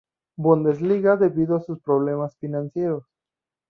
Bundesliga 0.35 1.15
debido 1.15 1.55
a 1.55 1.59
sus 1.59 1.79
problemas 1.79 2.35
financieros. 2.37 3.05